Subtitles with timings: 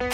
[0.00, 0.12] ברוכים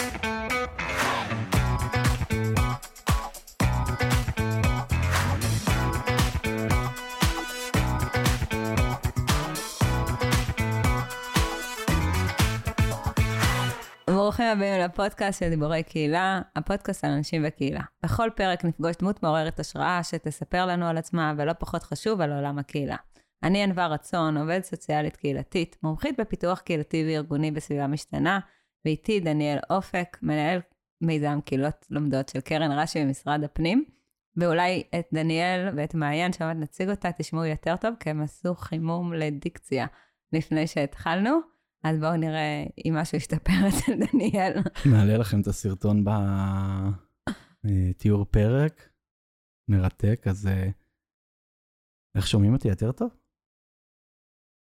[14.47, 17.81] הבאים לפודקאסט של דיבורי קהילה, הפודקאסט על אנשים וקהילה.
[18.03, 22.59] בכל פרק נפגוש דמות מעוררת השראה שתספר לנו על עצמה, ולא פחות חשוב, על עולם
[22.59, 22.97] הקהילה.
[23.43, 28.39] אני ענווה רצון, עובדת סוציאלית קהילתית, מומחית בפיתוח קהילתי וארגוני בסביבה משתנה,
[28.87, 30.61] ואיתי דניאל אופק, מנהל
[31.01, 33.85] מיזם קהילות לומדות של קרן רש"י במשרד הפנים.
[34.37, 39.13] ואולי את דניאל ואת מעיין, שעוד נציג אותה, תשמעו יותר טוב, כי הם עשו חימום
[39.13, 39.87] לדיקציה
[40.33, 41.31] לפני שהתחלנו.
[41.85, 44.53] אז בואו נראה אם משהו ישתפר אצל דניאל.
[44.91, 46.05] נעלה לכם את הסרטון
[47.65, 48.89] בתיאור פרק,
[49.69, 50.69] מרתק, אז אה,
[52.17, 53.11] איך שומעים אותי יותר טוב?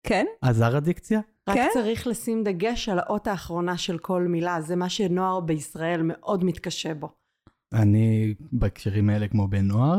[0.02, 0.26] כן?
[0.42, 1.20] עזר הדיקציה?
[1.48, 1.68] רק כן?
[1.72, 6.94] צריך לשים דגש על האות האחרונה של כל מילה, זה מה שנוער בישראל מאוד מתקשה
[6.94, 7.12] בו.
[7.72, 9.98] אני בהקשרים האלה כמו בן נוער.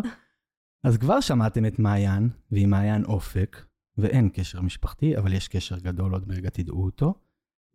[0.84, 3.58] אז כבר שמעתם את מעיין, והיא מעיין אופק,
[3.98, 7.14] ואין קשר משפחתי, אבל יש קשר גדול, עוד רגע תדעו אותו.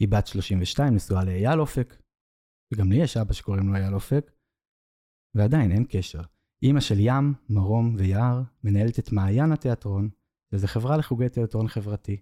[0.01, 1.97] היא בת 32, נשואה לאייל אופק,
[2.73, 4.31] וגם לי יש אבא שקוראים לו אייל אופק,
[5.35, 6.23] ועדיין אין קשר.
[6.63, 10.09] אימא של ים, מרום ויער מנהלת את מעיין התיאטרון,
[10.55, 12.21] וזו חברה לחוגי תיאטרון חברתי.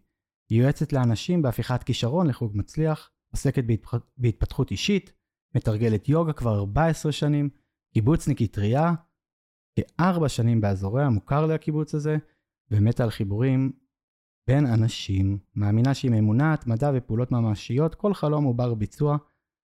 [0.50, 3.94] היא יועצת לאנשים בהפיכת כישרון לחוג מצליח, עוסקת בהתפ...
[4.16, 5.12] בהתפתחות אישית,
[5.54, 7.50] מתרגלת יוגה כבר 14 שנים,
[7.94, 8.92] קיבוצניקית טריה,
[9.76, 12.16] כארבע שנים באזוריה, מוכר לה הקיבוץ הזה,
[12.70, 13.72] ומתה על חיבורים
[14.46, 19.16] בין אנשים, מאמינה שעם אמונה, התמדה ופעולות ממשיות, כל חלום הוא בר ביצוע,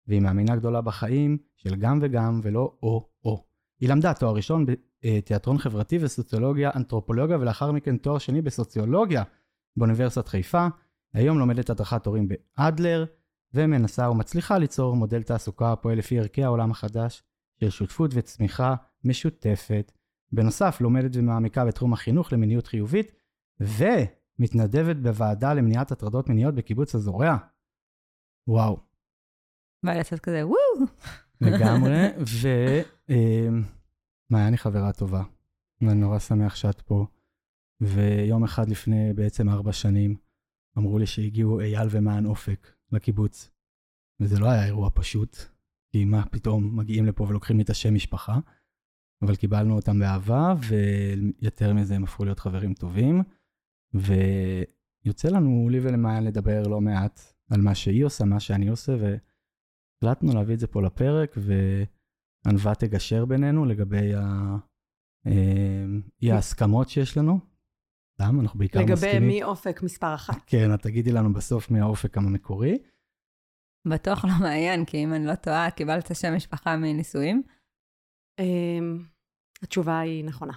[0.07, 3.47] והיא מאמינה גדולה בחיים של גם וגם ולא או-או.
[3.81, 4.67] היא למדה תואר ראשון
[5.05, 9.23] בתיאטרון חברתי וסוציולוגיה, אנתרופולוגיה, ולאחר מכן תואר שני בסוציולוגיה
[9.77, 10.67] באוניברסיטת חיפה.
[11.15, 13.05] היום לומדת הדרכת הורים באדלר,
[13.55, 17.23] ומנסה ומצליחה ליצור מודל תעסוקה הפועל לפי ערכי העולם החדש
[17.61, 19.93] של שותפות וצמיחה משותפת.
[20.33, 23.13] בנוסף, לומדת ומעמיקה בתחום החינוך למיניות חיובית,
[23.61, 27.37] ומתנדבת בוועדה למניעת הטרדות מיניות בקיבוץ הזורע.
[28.49, 28.79] וואו,
[29.85, 30.87] בא לעשות כזה וואו.
[31.41, 32.09] לגמרי,
[34.33, 35.23] ומעיין היא חברה טובה.
[35.81, 37.07] ואני נורא שמח שאת פה.
[37.81, 40.17] ויום אחד לפני בעצם ארבע שנים,
[40.79, 43.51] אמרו לי שהגיעו אייל ומען אופק לקיבוץ.
[44.21, 45.37] וזה לא היה אירוע פשוט,
[45.93, 48.39] כי מה פתאום מגיעים לפה ולוקחים לי את השם משפחה,
[49.23, 53.23] אבל קיבלנו אותם באהבה, ויותר מזה הם הפכו להיות חברים טובים.
[53.95, 57.21] ויוצא לנו, לי ולמעיין, לדבר לא מעט
[57.51, 61.37] על מה שהיא עושה, מה שאני עושה, והחלטנו להביא את זה פה לפרק,
[62.45, 64.57] וענווה תגשר בינינו לגבי ה...
[65.27, 65.85] אה,
[66.23, 67.39] אי ההסכמות שיש לנו.
[68.15, 69.29] סתם, אנחנו בעיקר לגבי מסכימים.
[69.29, 70.37] מי אופק מספר אחת.
[70.47, 72.79] כן, את תגידי לנו בסוף מי האופק המקורי.
[73.89, 77.43] בטוח לא מעיין, כי אם אני לא טועה, קיבלת שם משפחה מנישואים.
[78.41, 79.05] אמ,
[79.63, 80.53] התשובה היא נכונה.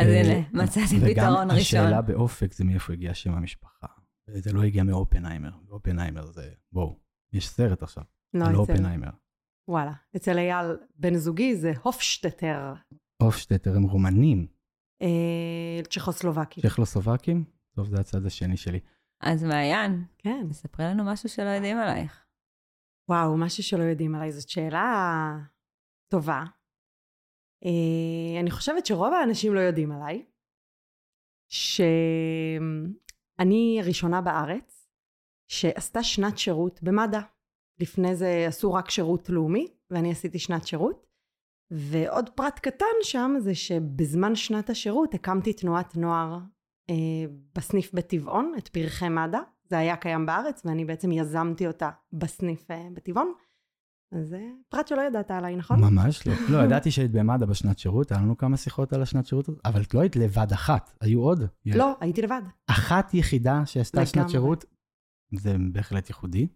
[0.00, 1.80] אז אה, הנה, מצאתי פתרון וגם ראשון.
[1.80, 3.86] השאלה באופק זה מאיפה הגיע שם המשפחה.
[4.26, 5.50] זה לא הגיע מאופנהיימר.
[5.68, 7.00] אופנהיימר זה, בואו,
[7.32, 8.04] יש סרט עכשיו,
[8.34, 9.10] לא, על אצל, אופנהיימר.
[9.68, 9.92] וואלה.
[10.16, 12.74] אצל אייל בן זוגי זה הופשטטר,
[13.22, 14.46] הופשטטר הם רומנים,
[15.02, 16.60] אה, צ'כוסלובקי.
[16.60, 17.44] צ'כלוסלובקים?
[17.74, 18.80] טוב, זה הצד השני שלי.
[19.20, 20.46] אז מעיין, כן.
[20.50, 22.24] תספרי לנו משהו שלא יודעים עלייך.
[23.08, 25.36] וואו, משהו שלא יודעים עליי, זאת שאלה
[26.08, 26.44] טובה.
[27.64, 30.24] אה, אני חושבת שרוב האנשים לא יודעים עליי,
[31.48, 31.90] שאני
[33.80, 34.88] הראשונה בארץ
[35.48, 37.20] שעשתה שנת שירות במד"א.
[37.80, 41.06] לפני זה עשו רק שירות לאומי, ואני עשיתי שנת שירות.
[41.70, 46.38] ועוד פרט קטן שם זה שבזמן שנת השירות הקמתי תנועת נוער
[46.90, 46.94] אה,
[47.54, 49.38] בסניף בטבעון, את פרחי מד"א.
[49.64, 53.32] זה היה קיים בארץ, ואני בעצם יזמתי אותה בסניף אה, בטבעון.
[54.12, 55.80] אז זה פרט שלא ידעת עליי, נכון?
[55.80, 56.34] ממש לא.
[56.52, 59.82] לא, ידעתי שהיית במד"א בשנת שירות, היה לנו כמה שיחות על השנת שירות הזאת, אבל
[59.82, 61.42] את לא היית לבד אחת, היו עוד.
[61.66, 62.42] לא, הייתי לבד.
[62.66, 64.30] אחת יחידה שעשתה שנת.
[64.30, 64.64] שירות,
[65.34, 66.46] זה בהחלט ייחודי,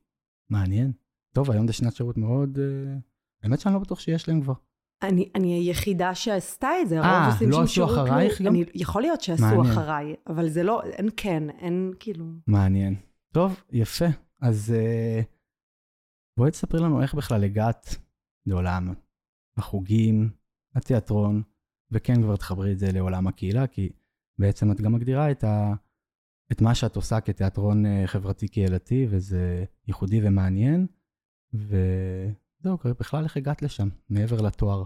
[0.50, 0.92] מעניין.
[1.34, 2.58] טוב, היום זה שנת שירות מאוד...
[2.58, 2.96] אה,
[3.42, 4.54] האמת שאני לא בטוח שיש להם כבר.
[5.02, 8.64] אני, אני היחידה שעשתה את זה, אה, הרוב עושים לא עשו אחרייך לאומי.
[8.64, 8.70] גם?
[8.70, 9.66] אני, יכול להיות שעשו מעניין.
[9.66, 12.24] אחריי, אבל זה לא, אין כן, אין כאילו...
[12.46, 12.94] מעניין.
[13.34, 14.04] טוב, יפה.
[14.40, 15.20] אז אה,
[16.38, 17.96] בואי תספרי לנו איך בכלל הגעת
[18.46, 18.94] לעולם
[19.56, 20.30] החוגים,
[20.74, 21.42] התיאטרון,
[21.90, 23.92] וכן כבר תחברי את זה לעולם הקהילה, כי
[24.38, 25.74] בעצם את גם מגדירה את, ה,
[26.52, 30.86] את מה שאת עושה כתיאטרון אה, חברתי קהילתי, וזה ייחודי ומעניין,
[31.54, 34.84] וזהו, בכלל איך הגעת לשם, מעבר לתואר.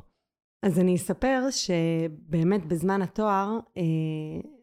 [0.62, 3.82] אז אני אספר שבאמת בזמן התואר אה,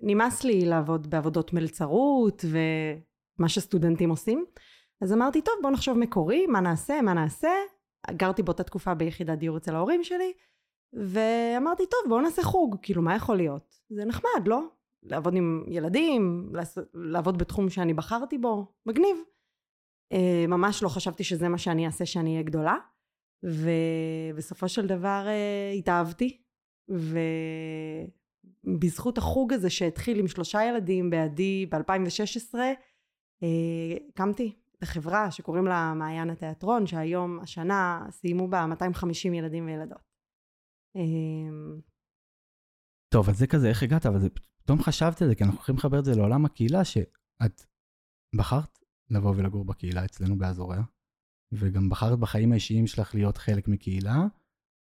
[0.01, 4.45] נמאס לי לעבוד בעבודות מלצרות ומה שסטודנטים עושים,
[5.01, 7.49] אז אמרתי, טוב, בוא נחשוב מקורי, מה נעשה, מה נעשה.
[8.11, 10.33] גרתי באותה תקופה ביחידת דיור אצל ההורים שלי,
[10.93, 13.75] ואמרתי, טוב, בואו נעשה חוג, כאילו, מה יכול להיות?
[13.89, 14.61] זה נחמד, לא?
[15.03, 16.51] לעבוד עם ילדים,
[16.93, 19.17] לעבוד בתחום שאני בחרתי בו, מגניב.
[20.15, 22.75] אה, ממש לא חשבתי שזה מה שאני אעשה שאני אהיה גדולה,
[23.43, 26.41] ובסופו של דבר אה, התאהבתי,
[28.65, 32.55] ובזכות החוג הזה שהתחיל עם שלושה ילדים בעדי ב-2016,
[33.43, 40.15] אה, הקמתי את החברה שקוראים לה מעיין התיאטרון, שהיום, השנה, סיימו בה 250 ילדים וילדות.
[43.09, 44.05] טוב, אז זה כזה, איך הגעת?
[44.05, 44.27] אבל זה,
[44.63, 47.65] פתאום חשבתי על זה, כי אנחנו יכולים לחבר את זה לעולם הקהילה, שאת
[48.35, 50.81] בחרת לבוא ולגור בקהילה אצלנו באזוריה,
[51.51, 54.25] וגם בחרת בחיים האישיים שלך להיות חלק מקהילה,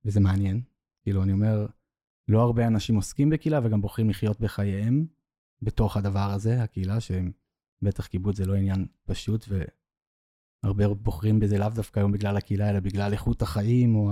[0.06, 0.62] וזה מעניין.
[1.04, 1.68] כאילו, אני אומר,
[2.28, 5.08] לא הרבה אנשים עוסקים בקהילה וגם בוחרים לחיות בחייהם
[5.62, 9.46] בתוך הדבר הזה, הקהילה, שבטח קיבוץ זה לא עניין פשוט,
[10.64, 14.12] והרבה בוחרים בזה לאו דווקא היום בגלל הקהילה, אלא בגלל איכות החיים, או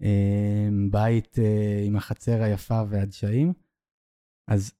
[0.00, 3.52] הבית אה, אה, עם החצר היפה והדשאים.
[4.48, 4.72] אז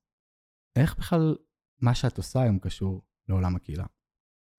[0.77, 1.37] איך בכלל
[1.81, 3.85] מה שאת עושה היום קשור לעולם הקהילה?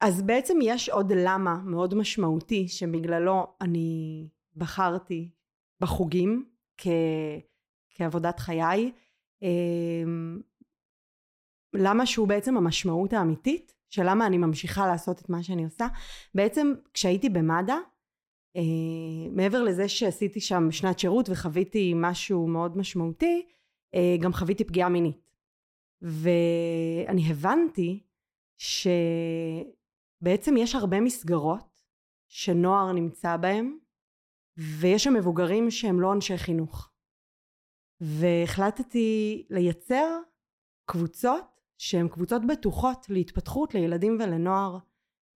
[0.01, 5.29] אז בעצם יש עוד למה מאוד משמעותי שבגללו אני בחרתי
[5.79, 6.45] בחוגים
[6.77, 6.87] כ...
[7.89, 8.91] כעבודת חיי.
[9.41, 10.41] אמ,
[11.73, 15.87] למה שהוא בעצם המשמעות האמיתית של למה אני ממשיכה לעשות את מה שאני עושה.
[16.35, 17.73] בעצם כשהייתי במד"א,
[18.55, 18.61] אה,
[19.31, 23.45] מעבר לזה שעשיתי שם שנת שירות וחוויתי משהו מאוד משמעותי,
[23.95, 25.31] אה, גם חוויתי פגיעה מינית.
[26.01, 28.03] ואני הבנתי
[28.57, 31.83] שבעצם יש הרבה מסגרות
[32.27, 33.77] שנוער נמצא בהם,
[34.57, 36.89] ויש שם מבוגרים שהם לא אנשי חינוך.
[38.01, 40.19] והחלטתי לייצר
[40.85, 44.77] קבוצות שהן קבוצות בטוחות להתפתחות לילדים ולנוער.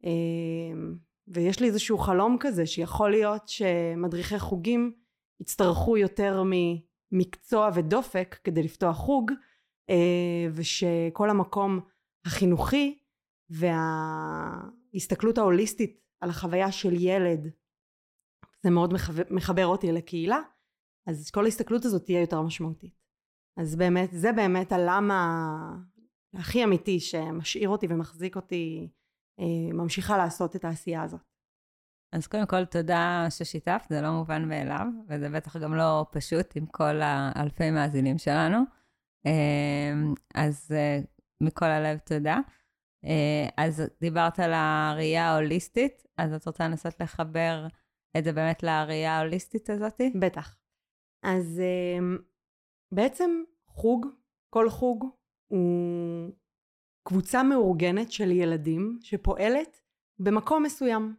[0.05, 0.11] אה,
[1.27, 4.93] ויש לי איזשהו חלום כזה שיכול להיות שמדריכי חוגים
[5.39, 9.31] יצטרכו יותר ממקצוע ודופק כדי לפתוח חוג,
[9.89, 11.79] אה, ושכל המקום
[12.25, 12.98] החינוכי
[13.49, 17.49] וההסתכלות ההוליסטית על החוויה של ילד
[18.63, 20.39] זה מאוד מחבר, מחבר אותי לקהילה
[21.07, 22.93] אז כל ההסתכלות הזאת תהיה יותר משמעותית
[23.57, 25.75] אז באמת זה באמת הלמה
[26.33, 28.89] הכי אמיתי שמשאיר אותי ומחזיק אותי
[29.39, 31.21] אה, ממשיכה לעשות את העשייה הזאת.
[32.11, 36.65] אז קודם כל, תודה ששיתפת, זה לא מובן מאליו, וזה בטח גם לא פשוט עם
[36.65, 38.57] כל האלפי מאזינים שלנו.
[39.25, 39.93] אה,
[40.35, 40.99] אז אה,
[41.41, 42.39] מכל הלב תודה.
[43.57, 47.67] אז דיברת על הראייה ההוליסטית, אז את רוצה לנסות לחבר
[48.17, 50.01] את זה באמת לראייה ההוליסטית הזאת?
[50.19, 50.57] בטח.
[51.23, 51.61] אז
[52.93, 54.07] בעצם חוג,
[54.53, 55.05] כל חוג
[55.47, 56.31] הוא
[57.07, 59.81] קבוצה מאורגנת של ילדים שפועלת
[60.19, 61.15] במקום מסוים.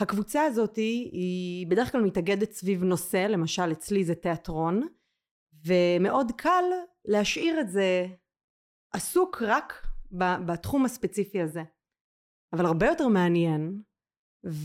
[0.00, 4.80] הקבוצה הזאת היא בדרך כלל מתאגדת סביב נושא, למשל אצלי זה תיאטרון,
[5.66, 6.64] ומאוד קל
[7.04, 8.06] להשאיר את זה
[8.92, 9.86] עסוק רק
[10.46, 11.62] בתחום הספציפי הזה.
[12.52, 13.82] אבל הרבה יותר מעניין,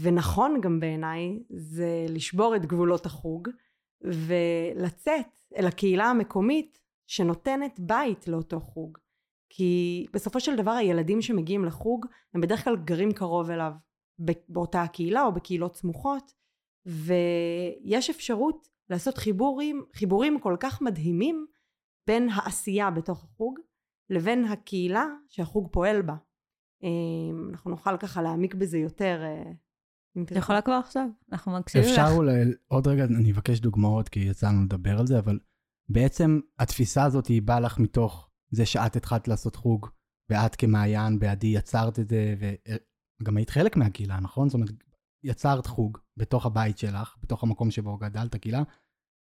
[0.02, 3.50] ונכון גם בעיניי, זה לשבור את גבולות החוג,
[4.02, 5.28] ולצאת
[5.58, 8.98] אל הקהילה המקומית שנותנת בית לאותו חוג.
[9.50, 13.72] כי בסופו של דבר הילדים שמגיעים לחוג הם בדרך כלל גרים קרוב אליו
[14.50, 16.34] באותה הקהילה או בקהילות סמוכות
[16.86, 21.48] ויש אפשרות לעשות חיבורים, חיבורים כל כך מדהימים
[22.08, 23.60] בין העשייה בתוך החוג
[24.10, 26.16] לבין הקהילה שהחוג פועל בה.
[26.84, 29.22] אמ, אנחנו נוכל ככה להעמיק בזה יותר.
[29.24, 29.52] אה,
[30.24, 32.00] את יכולה כבר עכשיו, אנחנו מקשיבים לך.
[32.00, 32.34] אפשר אולי,
[32.68, 35.40] עוד רגע אני אבקש דוגמאות כי יצא לנו לדבר על זה, אבל
[35.90, 39.88] בעצם התפיסה הזאת היא באה לך מתוך זה שאת התחלת לעשות חוג,
[40.30, 42.36] ואת כמעיין בעדי יצרת את זה,
[43.22, 44.50] וגם היית חלק מהקהילה, נכון?
[44.50, 44.70] זאת אומרת,
[45.24, 48.64] יצרת חוג בתוך הבית שלך, בתוך המקום שבו גדלת קהילה,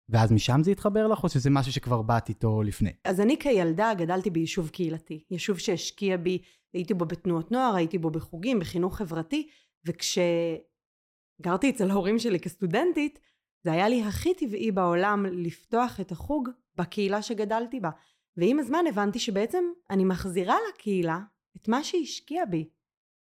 [0.09, 2.91] ואז משם זה התחבר לך, או שזה משהו שכבר באת איתו לפני?
[3.05, 5.25] אז אני כילדה גדלתי ביישוב קהילתי.
[5.31, 6.39] יישוב שהשקיע בי,
[6.73, 9.49] הייתי בו בתנועות נוער, הייתי בו בחוגים, בחינוך חברתי,
[9.87, 13.19] וכשגרתי אצל ההורים שלי כסטודנטית,
[13.65, 17.91] זה היה לי הכי טבעי בעולם לפתוח את החוג בקהילה שגדלתי בה.
[18.37, 21.19] ועם הזמן הבנתי שבעצם אני מחזירה לקהילה
[21.57, 22.69] את מה שהשקיע בי.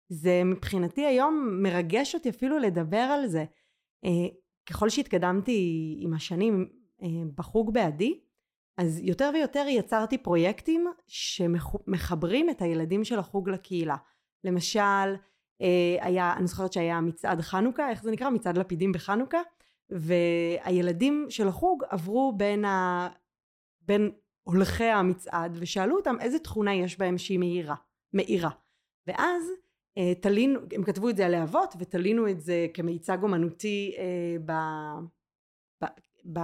[0.09, 3.45] זה מבחינתי היום מרגש אותי אפילו לדבר על זה.
[4.67, 6.69] ככל שהתקדמתי עם השנים
[7.03, 8.21] אה, בחוג בעדי,
[8.79, 13.97] אז יותר ויותר יצרתי פרויקטים שמחברים את הילדים של החוג לקהילה.
[14.45, 15.15] למשל,
[15.63, 18.31] אה, היה, אני זוכרת שהיה מצעד חנוכה, איך זה נקרא?
[18.31, 19.41] מצעד לפידים בחנוכה,
[19.91, 23.09] והילדים של החוג עברו בין, ה...
[23.81, 24.11] בין
[24.43, 27.75] הולכי המצעד ושאלו אותם איזה תכונה יש בהם שהיא מאירה,
[28.13, 28.51] מאירה.
[29.07, 29.43] ואז
[30.21, 34.53] תלינו, הם כתבו את זה על להבות ותלינו את זה כמיצג אומנותי אה, ב,
[35.83, 35.87] ב,
[36.33, 36.41] ב,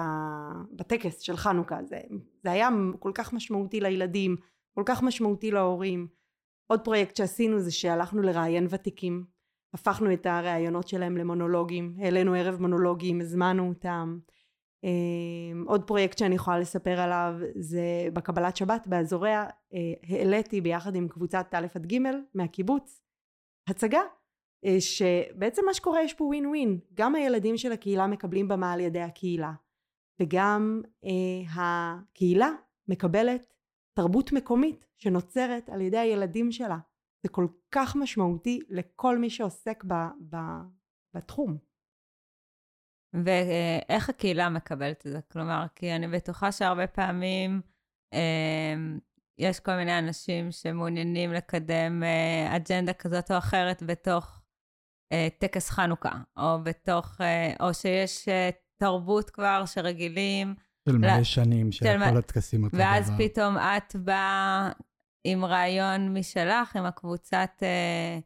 [0.73, 1.85] בטקס של חנוכה.
[1.85, 2.01] זה,
[2.43, 4.37] זה היה כל כך משמעותי לילדים,
[4.75, 6.09] כל כך משמעותי להורים.
[6.67, 9.25] עוד פרויקט שעשינו זה שהלכנו לראיין ותיקים,
[9.75, 14.19] הפכנו את הראיונות שלהם למונולוגים, העלינו ערב מונולוגים, הזמנו אותם.
[14.85, 14.91] אה,
[15.67, 19.79] עוד פרויקט שאני יכולה לספר עליו זה בקבלת שבת באזוריה אה,
[20.09, 21.99] העליתי ביחד עם קבוצת א' עד ג'
[22.35, 23.08] מהקיבוץ
[23.69, 24.03] הצגה
[24.65, 28.81] אה, שבעצם מה שקורה יש פה ווין ווין גם הילדים של הקהילה מקבלים במה על
[28.81, 29.53] ידי הקהילה
[30.21, 32.51] וגם אה, הקהילה
[32.89, 33.55] מקבלת
[33.93, 36.79] תרבות מקומית שנוצרת על ידי הילדים שלה.
[37.23, 39.95] זה כל כך משמעותי לכל מי שעוסק ב,
[40.31, 40.37] ב,
[41.15, 41.59] בתחום.
[43.25, 45.21] ואיך הקהילה מקבלת את זה?
[45.33, 47.61] כלומר, כי אני בטוחה שהרבה פעמים
[48.15, 48.75] אה,
[49.39, 54.41] יש כל מיני אנשים שמעוניינים לקדם אה, אג'נדה כזאת או אחרת בתוך
[55.13, 60.55] אה, טקס חנוכה, או בתוך, אה, או שיש אה, תרבות כבר שרגילים.
[60.89, 62.85] של מלא שנים, של כל הטקסים אותו דבר.
[62.85, 64.71] ואז פתאום את באה
[65.25, 68.19] עם רעיון משלך, עם הקבוצת אה,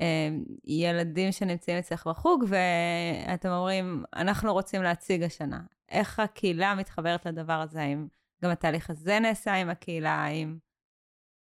[0.00, 0.28] אה,
[0.64, 5.60] ילדים שנמצאים אצלך בחוג, ואתם אומרים, אנחנו רוצים להציג השנה.
[5.90, 7.82] איך הקהילה מתחברת לדבר הזה?
[7.82, 8.06] האם
[8.44, 10.10] גם התהליך הזה נעשה עם הקהילה?
[10.10, 10.58] האם...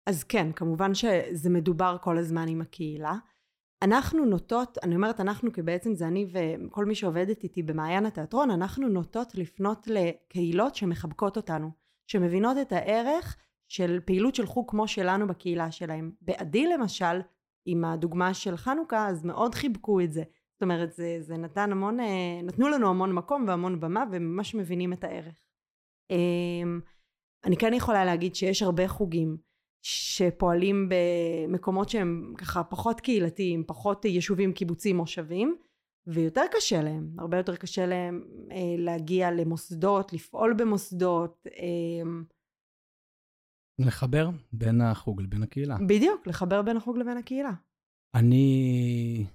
[0.07, 3.15] אז כן, כמובן שזה מדובר כל הזמן עם הקהילה.
[3.83, 8.51] אנחנו נוטות, אני אומרת אנחנו כי בעצם זה אני וכל מי שעובדת איתי במעיין התיאטרון,
[8.51, 11.71] אנחנו נוטות לפנות לקהילות שמחבקות אותנו,
[12.07, 13.37] שמבינות את הערך
[13.69, 16.13] של פעילות של חוג כמו שלנו בקהילה שלהם.
[16.21, 17.21] בעדי למשל,
[17.65, 20.23] עם הדוגמה של חנוכה, אז מאוד חיבקו את זה.
[20.53, 24.93] זאת אומרת, זה, זה נתן המון, אה, נתנו לנו המון מקום והמון במה, וממש מבינים
[24.93, 25.35] את הערך.
[26.13, 26.81] אמ,
[27.45, 29.37] אני כן יכולה להגיד שיש הרבה חוגים
[29.85, 35.57] שפועלים במקומות שהם ככה פחות קהילתיים, פחות יישובים, קיבוצים, מושבים,
[36.07, 41.47] ויותר קשה להם, הרבה יותר קשה להם אה, להגיע למוסדות, לפעול במוסדות.
[41.47, 42.11] אה,
[43.79, 45.77] לחבר בין החוג לבין הקהילה.
[45.89, 47.53] בדיוק, לחבר בין החוג לבין הקהילה.
[48.15, 49.27] אני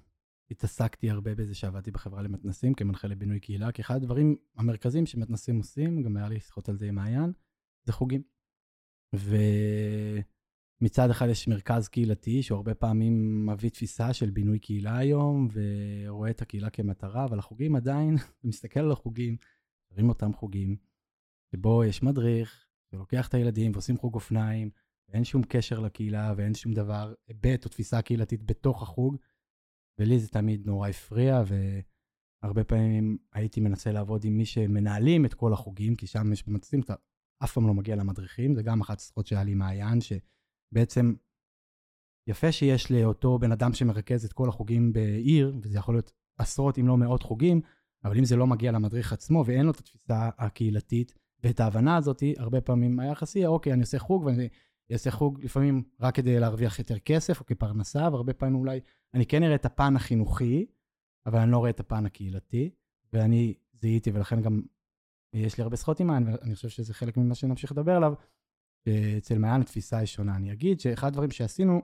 [0.50, 6.02] התעסקתי הרבה בזה שעבדתי בחברה למתנסים כמנחה לבינוי קהילה, כי אחד הדברים המרכזיים שמתנסים עושים,
[6.02, 7.32] גם היה לי שיחות על זה עם מעיין,
[7.84, 8.22] זה חוגים.
[10.82, 16.30] ומצד אחד יש מרכז קהילתי, שהוא הרבה פעמים מביא תפיסה של בינוי קהילה היום, ורואה
[16.30, 19.36] את הקהילה כמטרה, אבל החוגים עדיין, מסתכל על החוגים,
[19.90, 20.76] רואים אותם חוגים,
[21.52, 24.70] שבו יש מדריך, ולוקח את הילדים ועושים חוג אופניים,
[25.08, 29.16] ואין שום קשר לקהילה ואין שום דבר, היבט או תפיסה קהילתית בתוך החוג,
[29.98, 31.42] ולי זה תמיד נורא הפריע,
[32.42, 36.80] והרבה פעמים הייתי מנסה לעבוד עם מי שמנהלים את כל החוגים, כי שם יש במצבים,
[36.80, 36.94] אתה
[37.44, 41.14] אף פעם לא מגיע למדריכים, זה גם אחת השיחות שהיה לי מעיין, שבעצם
[42.28, 46.86] יפה שיש לאותו בן אדם שמרכז את כל החוגים בעיר, וזה יכול להיות עשרות אם
[46.86, 47.60] לא מאות חוגים,
[48.04, 52.22] אבל אם זה לא מגיע למדריך עצמו ואין לו את התפיסה הקהילתית, ואת ההבנה הזאת,
[52.36, 54.48] הרבה פעמים היחס יהיה, אוקיי, אני עושה חוג, ואני
[54.92, 58.80] אעשה חוג לפעמים רק כדי להרוויח יותר כסף או כפרנסה, והרבה פעמים אולי
[59.14, 60.66] אני כן אראה את הפן החינוכי,
[61.26, 62.70] אבל אני לא רואה את הפן הקהילתי,
[63.12, 64.62] ואני זיהיתי, ולכן גם
[65.32, 68.14] יש לי הרבה שיחות עם מעיין, ואני חושב שזה חלק ממה שנמשיך לדבר עליו,
[69.18, 70.36] אצל מעיין התפיסה היא שונה.
[70.36, 71.82] אני אגיד שאחד הדברים שעשינו,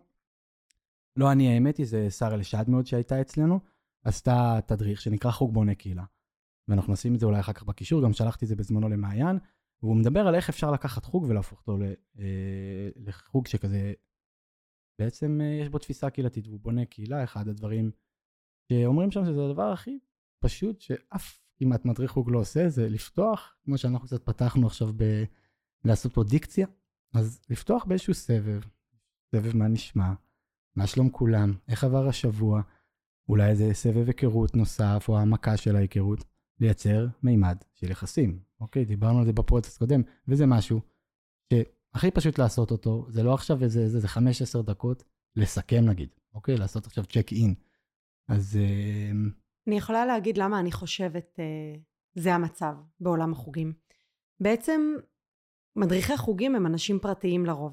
[1.16, 3.60] לא אני האמת היא, זה שרה לשעד מאוד שהייתה אצלנו,
[4.04, 6.04] עשתה תדריך שנקרא חוג בונה קהילה.
[6.68, 9.38] ואנחנו נשים את זה אולי אחר כך בקישור, גם שלחתי את זה בזמנו למעיין,
[9.82, 11.78] והוא מדבר על איך אפשר לקחת חוג ולהפוך אותו
[12.18, 13.92] אה, לחוג שכזה,
[14.98, 17.90] בעצם אה, יש בו תפיסה קהילתית, והוא בונה קהילה, אחד הדברים
[18.68, 19.98] שאומרים שם שזה הדבר הכי
[20.38, 25.24] פשוט, שאף כמעט מדריך חוג לא עושה, זה לפתוח, כמו שאנחנו קצת פתחנו עכשיו ב...
[25.84, 26.66] לעשות פה דיקציה,
[27.14, 28.60] אז לפתוח באיזשהו סבב,
[29.34, 30.12] סבב מה נשמע,
[30.76, 32.62] מה שלום כולם, איך עבר השבוע,
[33.28, 36.24] אולי איזה סבב היכרות נוסף, או העמקה של ההיכרות,
[36.60, 38.38] לייצר מימד של יחסים.
[38.60, 40.80] אוקיי, דיברנו על זה בפרויקט הקודם, וזה משהו
[41.94, 44.08] שהכי פשוט לעשות אותו, זה לא עכשיו איזה, איזה, איזה
[44.60, 45.04] 5-10 דקות
[45.36, 46.56] לסכם נגיד, אוקיי?
[46.56, 47.54] לעשות עכשיו צ'ק אין.
[48.28, 48.56] אז...
[48.56, 49.30] אמ,
[49.66, 51.74] אני יכולה להגיד למה אני חושבת אה,
[52.14, 53.72] זה המצב בעולם החוגים.
[54.40, 54.80] בעצם
[55.76, 57.72] מדריכי חוגים הם אנשים פרטיים לרוב.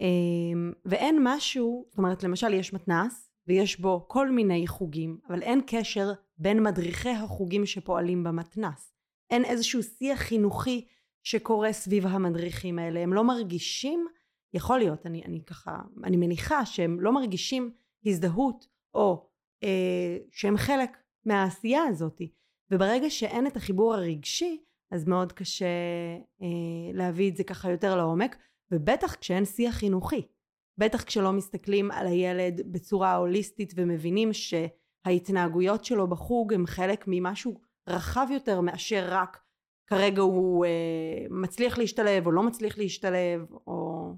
[0.00, 5.60] אה, ואין משהו, זאת אומרת למשל יש מתנ"ס ויש בו כל מיני חוגים, אבל אין
[5.66, 8.94] קשר בין מדריכי החוגים שפועלים במתנ"ס.
[9.30, 10.86] אין איזשהו שיח חינוכי
[11.24, 13.00] שקורה סביב המדריכים האלה.
[13.00, 14.06] הם לא מרגישים,
[14.54, 17.70] יכול להיות, אני, אני ככה, אני מניחה שהם לא מרגישים
[18.06, 19.28] הזדהות או
[19.64, 22.20] אה, שהם חלק מהעשייה הזאת.
[22.70, 25.66] וברגע שאין את החיבור הרגשי, אז מאוד קשה
[26.42, 28.36] אה, להביא את זה ככה יותר לעומק,
[28.70, 30.26] ובטח כשאין שיח חינוכי.
[30.78, 38.26] בטח כשלא מסתכלים על הילד בצורה הוליסטית ומבינים שההתנהגויות שלו בחוג הם חלק ממשהו רחב
[38.30, 39.43] יותר מאשר רק
[39.86, 44.10] כרגע הוא אה, מצליח להשתלב או לא מצליח להשתלב, או...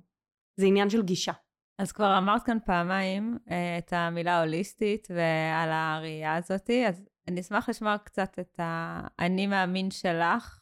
[0.60, 1.32] זה עניין של גישה.
[1.78, 7.68] אז כבר אמרת כאן פעמיים אה, את המילה הוליסטית ועל הראייה הזאתי, אז אני אשמח
[7.68, 10.60] לשמוע קצת את האני מאמין שלך,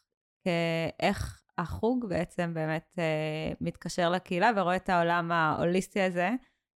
[1.01, 6.31] איך החוג בעצם באמת אה, מתקשר לקהילה ורואה את העולם ההוליסטי הזה.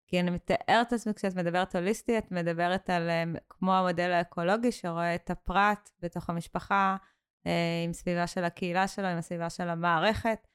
[0.07, 4.73] כי אני מתארת את עצמי, כשאת מדברת הוליסטי, את מדברת על אה, כמו המודל האקולוגי
[4.73, 6.97] שרואה את הפרט בתוך המשפחה,
[7.85, 10.47] עם סביבה של הקהילה שלו, עם הסביבה של המערכת.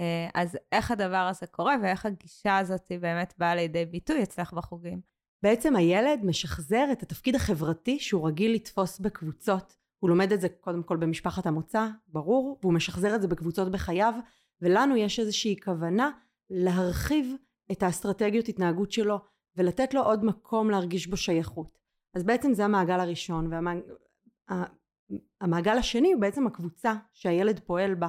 [0.00, 5.00] אה, אז איך הדבר הזה קורה ואיך הגישה הזאת באמת באה לידי ביטוי אצלך בחוגים?
[5.42, 9.76] בעצם הילד משחזר את התפקיד החברתי שהוא רגיל לתפוס בקבוצות.
[9.98, 14.14] הוא לומד את זה קודם כל במשפחת המוצא, ברור, והוא משחזר את זה בקבוצות בחייו,
[14.60, 16.10] ולנו יש איזושהי כוונה
[16.50, 17.34] להרחיב
[17.72, 19.18] את האסטרטגיות התנהגות שלו
[19.56, 21.78] ולתת לו עוד מקום להרגיש בו שייכות.
[22.14, 23.80] אז בעצם זה המעגל הראשון, והמעגל
[25.78, 28.08] השני הוא בעצם הקבוצה שהילד פועל בה.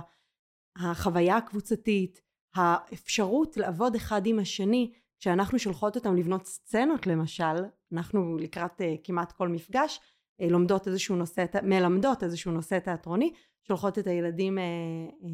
[0.78, 2.22] החוויה הקבוצתית,
[2.56, 9.32] האפשרות לעבוד אחד עם השני, כשאנחנו שולחות אותם לבנות סצנות למשל, אנחנו לקראת uh, כמעט
[9.32, 10.00] כל מפגש,
[10.42, 13.34] uh, לומדות איזשהו נושא, מלמדות איזשהו נושא תיאטרוני,
[13.68, 15.26] שולחות את הילדים uh, uh,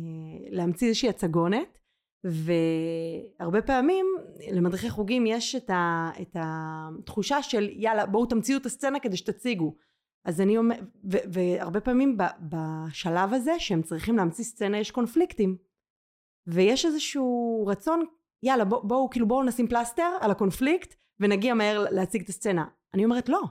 [0.49, 1.77] להמציא איזושהי הצגונת,
[2.23, 4.05] והרבה פעמים
[4.51, 9.75] למדריכי חוגים יש את, ה, את התחושה של יאללה בואו תמציאו את הסצנה כדי שתציגו
[10.25, 15.57] אז אני אומר, והרבה פעמים ב, בשלב הזה שהם צריכים להמציא סצנה יש קונפליקטים.
[16.47, 18.05] ויש איזשהו רצון
[18.43, 22.65] יאללה בואו בוא, כאילו בואו נשים פלסטר על הקונפליקט ונגיע מהר להציג את הסצנה.
[22.93, 23.41] אני אומרת לא.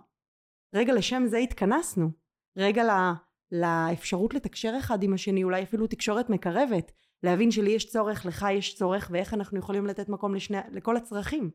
[0.74, 2.10] רגע לשם זה התכנסנו.
[2.58, 3.14] רגע לה,
[3.52, 8.74] לאפשרות לתקשר אחד עם השני אולי אפילו תקשורת מקרבת להבין שלי יש צורך, לך יש
[8.74, 11.50] צורך, ואיך אנחנו יכולים לתת מקום לשני, לכל הצרכים.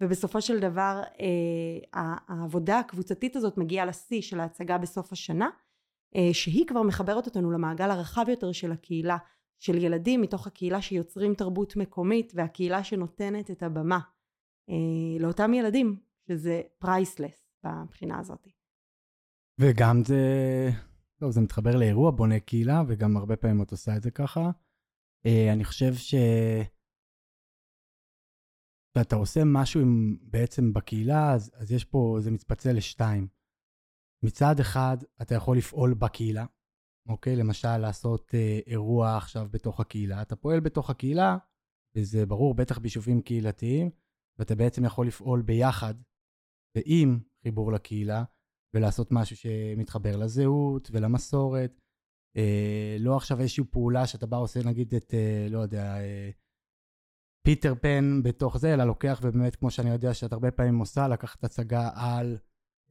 [0.00, 5.48] ובסופו של דבר אה, העבודה הקבוצתית הזאת מגיעה לשיא של ההצגה בסוף השנה,
[6.16, 9.16] אה, שהיא כבר מחברת אותנו למעגל הרחב יותר של הקהילה,
[9.58, 13.98] של ילדים מתוך הקהילה שיוצרים תרבות מקומית, והקהילה שנותנת את הבמה
[14.70, 17.48] אה, לאותם ילדים, שזה פרייסלס
[17.84, 18.48] מבחינה הזאת.
[19.60, 20.20] וגם זה,
[21.20, 24.50] טוב, זה מתחבר לאירוע בונה קהילה, וגם הרבה פעמים את עושה את זה ככה.
[25.26, 26.14] אני חושב ש...
[28.98, 33.28] כשאתה עושה משהו עם, בעצם בקהילה, אז, אז יש פה, זה מתפצל לשתיים.
[34.24, 36.46] מצד אחד, אתה יכול לפעול בקהילה,
[37.08, 37.36] אוקיי?
[37.36, 40.22] למשל, לעשות אה, אירוע עכשיו בתוך הקהילה.
[40.22, 41.36] אתה פועל בתוך הקהילה,
[41.96, 43.90] וזה ברור, בטח ביישובים קהילתיים,
[44.38, 45.94] ואתה בעצם יכול לפעול ביחד
[46.76, 48.24] ועם חיבור לקהילה,
[48.74, 51.80] ולעשות משהו שמתחבר לזהות ולמסורת,
[52.36, 56.30] אה, לא עכשיו איזושהי פעולה שאתה בא עושה נגיד את, אה, לא יודע, אה,
[57.44, 61.44] פיטר פן בתוך זה, אלא לוקח ובאמת, כמו שאני יודע שאת הרבה פעמים עושה, לקחת
[61.44, 62.36] הצגה על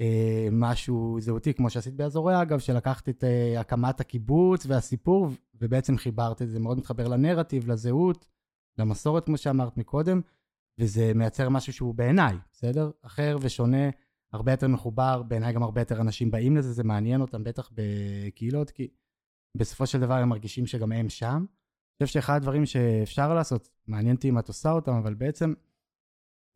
[0.02, 5.30] אה, משהו זהותי, כמו שעשית באזורי אגב, שלקחת את אה, הקמת הקיבוץ והסיפור,
[5.62, 8.28] ובעצם חיברת את זה, מאוד מתחבר לנרטיב, לזהות,
[8.78, 10.22] למסורת, כמו שאמרת מקודם,
[10.80, 12.92] וזה מייצר משהו שהוא בעיניי, בסדר?
[13.02, 13.90] אחר ושונה,
[14.34, 18.72] הרבה יותר מחובר, בעיניי גם הרבה יותר אנשים באים לזה, זה מעניין אותם בטח בקהילות,
[18.72, 18.88] כי
[19.58, 21.46] בסופו של דבר הם מרגישים שגם הם שם.
[22.06, 25.54] חושב שאחד הדברים שאפשר לעשות, מעניין אותי אם את עושה אותם, אבל בעצם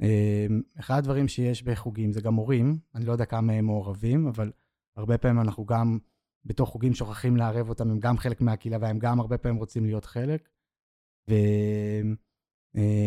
[0.01, 4.51] אמ, אחד הדברים שיש בחוגים זה גם מורים, אני לא יודע כמה הם מעורבים, אבל
[4.95, 5.97] הרבה פעמים אנחנו גם
[6.45, 10.05] בתוך חוגים שוכחים לערב אותם, הם גם חלק מהקהילה והם גם הרבה פעמים רוצים להיות
[10.05, 10.49] חלק.
[11.27, 12.15] ואני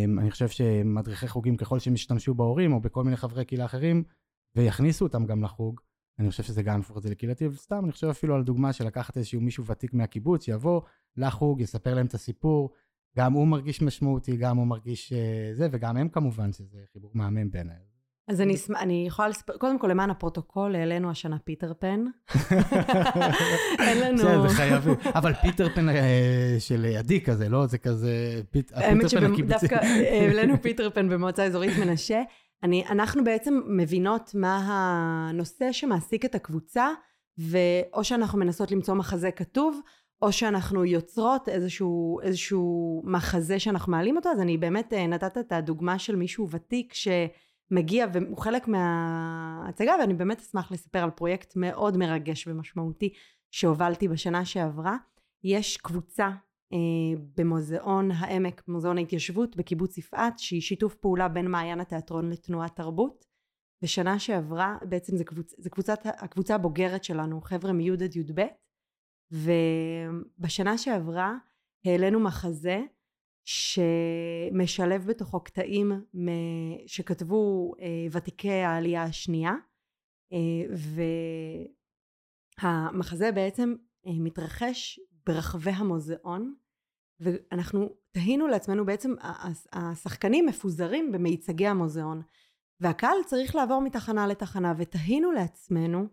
[0.05, 4.05] אמ, חושב שמדריכי חוגים, ככל שהם ישתמשו בהורים או בכל מיני חברי קהילה אחרים,
[4.57, 5.81] ויכניסו אותם גם לחוג,
[6.20, 8.87] אני חושב שזה גם יהפוך את זה לקהילתי, וסתם אני חושב אפילו על דוגמה של
[8.87, 10.80] לקחת איזשהו מישהו ותיק מהקיבוץ, שיבוא
[11.16, 12.70] לחוג, יספר להם את הסיפור,
[13.16, 17.50] גם הוא מרגיש משמעותי, גם הוא מרגיש אה, זה, וגם הם כמובן, שזה חיבור מהמם
[17.50, 17.76] בעיניי.
[18.28, 22.04] אז אני, אני יכולה לספר, קודם כל למען הפרוטוקול, העלינו השנה פיטר פן.
[23.87, 24.48] אין לנו...
[24.48, 27.66] זה חייבים, אבל פיטר פן אה, של עדי כזה, לא?
[27.66, 32.22] זה כזה, האמת שדווקא העלינו פיטר פן במועצה אזורית מנשה.
[32.62, 36.88] אני, אנחנו בעצם מבינות מה הנושא שמעסיק את הקבוצה,
[37.38, 39.80] ואו שאנחנו מנסות למצוא מחזה כתוב,
[40.22, 45.52] או שאנחנו יוצרות איזשהו, איזשהו מחזה שאנחנו מעלים אותו, אז אני באמת אה, נתת את
[45.52, 51.96] הדוגמה של מישהו ותיק שמגיע והוא חלק מההצגה, ואני באמת אשמח לספר על פרויקט מאוד
[51.96, 53.12] מרגש ומשמעותי
[53.50, 54.96] שהובלתי בשנה שעברה.
[55.44, 56.30] יש קבוצה
[57.37, 63.24] במוזיאון העמק, מוזיאון ההתיישבות בקיבוץ יפעת, שהיא שיתוף פעולה בין מעיין התיאטרון לתנועת תרבות.
[63.83, 68.42] בשנה שעברה, בעצם זה, קבוצ, זה קבוצת, הקבוצה הבוגרת שלנו, חבר'ה מי' עד י"ב,
[69.30, 71.35] ובשנה שעברה
[71.85, 72.80] העלינו מחזה
[73.44, 75.92] שמשלב בתוכו קטעים
[76.87, 79.54] שכתבו אה, ותיקי העלייה השנייה
[80.33, 80.38] אה,
[82.62, 83.74] והמחזה בעצם
[84.06, 86.54] אה, מתרחש ברחבי המוזיאון
[87.20, 89.14] ואנחנו תהינו לעצמנו בעצם
[89.72, 92.22] השחקנים מפוזרים במיצגי המוזיאון
[92.80, 96.06] והקהל צריך לעבור מתחנה לתחנה ותהינו לעצמנו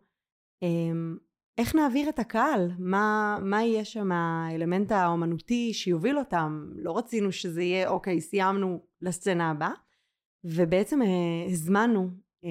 [1.57, 2.71] איך נעביר את הקהל?
[2.79, 6.69] מה, מה יהיה שם האלמנט האומנותי שיוביל אותם?
[6.75, 9.71] לא רצינו שזה יהיה, אוקיי, סיימנו לסצנה הבאה.
[10.43, 11.07] ובעצם אה,
[11.51, 12.09] הזמנו
[12.43, 12.49] אה,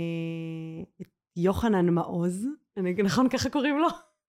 [1.01, 2.47] את יוחנן מעוז,
[3.05, 3.89] נכון ככה קוראים לו?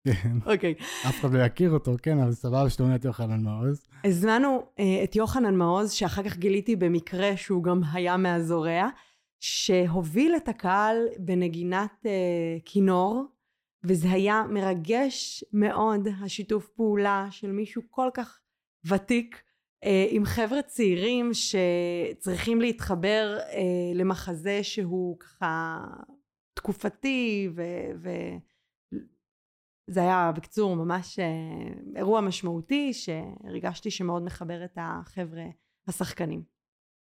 [0.08, 0.38] כן.
[0.46, 0.74] אוקיי.
[1.08, 3.88] אף אחד לא יכיר אותו, כן, אבל סבבה שאתה אומר את יוחנן מעוז.
[4.04, 8.88] הזמנו אה, את יוחנן מעוז, שאחר כך גיליתי במקרה שהוא גם היה מהזורע,
[9.40, 12.12] שהוביל את הקהל בנגינת אה,
[12.66, 13.24] כינור.
[13.86, 18.40] וזה היה מרגש מאוד, השיתוף פעולה של מישהו כל כך
[18.86, 19.42] ותיק
[19.84, 23.38] אה, עם חבר'ה צעירים שצריכים להתחבר
[23.96, 25.78] למחזה שהוא ככה
[26.54, 27.50] תקופתי
[29.90, 31.26] וזה היה בקיצור ממש אה,
[31.96, 35.44] אירוע משמעותי שהרגשתי שמאוד מחבר את החבר'ה
[35.88, 36.44] השחקנים.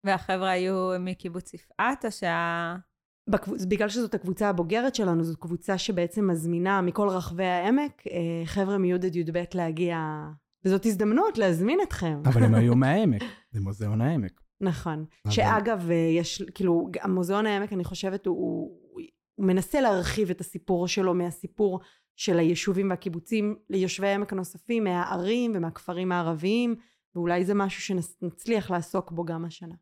[0.04, 2.76] והחבר'ה היו מקיבוץ יפעת או שה...
[3.30, 3.66] בקבוצ...
[3.66, 8.98] בגלל שזאת הקבוצה הבוגרת שלנו, זאת קבוצה שבעצם מזמינה מכל רחבי העמק אה, חבר'ה מי"א
[9.14, 9.98] י"ב להגיע,
[10.66, 12.22] וזאת הזדמנות להזמין אתכם.
[12.26, 14.42] אבל הם היו מהעמק, זה מוזיאון העמק.
[14.62, 15.06] נכון.
[15.26, 15.34] אבל...
[15.34, 18.78] שאגב, אה, יש, כאילו, המוזיאון העמק, אני חושבת, הוא, הוא,
[19.36, 21.80] הוא מנסה להרחיב את הסיפור שלו מהסיפור
[22.16, 26.76] של היישובים והקיבוצים ליושבי העמק הנוספים, מהערים ומהכפרים הערביים,
[27.16, 29.76] ואולי זה משהו שנצליח לעסוק בו גם השנה.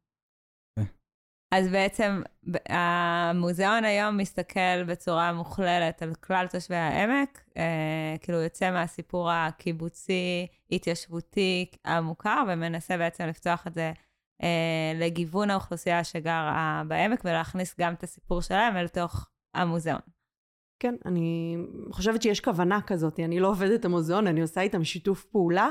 [1.51, 2.21] אז בעצם
[2.69, 11.71] המוזיאון היום מסתכל בצורה מוכללת על כלל תושבי העמק, אה, כאילו יוצא מהסיפור הקיבוצי, התיישבותי
[11.85, 13.91] המוכר, ומנסה בעצם לפתוח את זה
[14.43, 20.01] אה, לגיוון האוכלוסייה שגרה בעמק, ולהכניס גם את הסיפור שלהם אל תוך המוזיאון.
[20.79, 21.57] כן, אני
[21.91, 25.69] חושבת שיש כוונה כזאת, אני לא עובדת המוזיאון, אני עושה איתם שיתוף פעולה,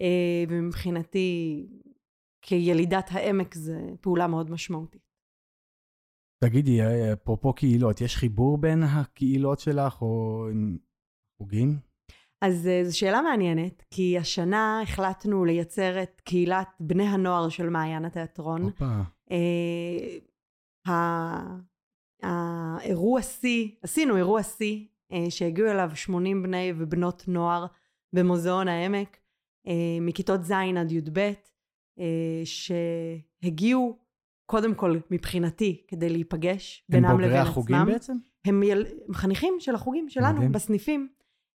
[0.00, 1.66] אה, ומבחינתי
[2.42, 5.10] כילידת העמק זה פעולה מאוד משמעותית.
[6.44, 6.78] תגידי,
[7.12, 10.78] אפרופו קהילות, יש חיבור בין הקהילות שלך או עם
[11.38, 11.78] חוגים?
[12.44, 18.04] אז אה, זו שאלה מעניינת, כי השנה החלטנו לייצר את קהילת בני הנוער של מעיין
[18.04, 18.62] התיאטרון.
[18.62, 19.00] הופה.
[22.22, 27.66] האירוע שיא, עשינו אירוע שיא, אה, שהגיעו אליו 80 בני ובנות נוער
[28.12, 29.16] במוזיאון העמק,
[29.66, 31.18] אה, מכיתות ז' עד י"ב,
[31.98, 33.98] אה, שהגיעו
[34.46, 37.30] קודם כל מבחינתי כדי להיפגש בינם לבין עצמם.
[37.30, 38.16] הם בוגרי החוגים בעצם?
[38.44, 38.86] הם, יל...
[39.12, 40.52] חניכים של החוגים שלנו מדהים.
[40.52, 41.08] בסניפים.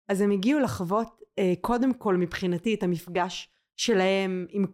[0.09, 1.21] אז הם הגיעו לחוות
[1.61, 4.67] קודם כל מבחינתי את המפגש שלהם עם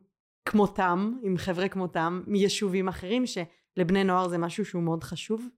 [0.44, 5.48] כמותם, עם חבר'ה כמותם, מיישובים אחרים, שלבני נוער זה משהו שהוא מאוד חשוב.